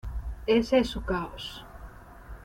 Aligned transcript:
Ese 0.47 0.79
es 0.79 0.87
su 0.87 1.03
caos. 1.05 1.63